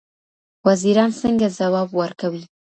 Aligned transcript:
وزیران 0.67 1.11
څنګه 1.21 1.47
ځواب 1.57 1.89
ورکوي؟ 2.01 2.43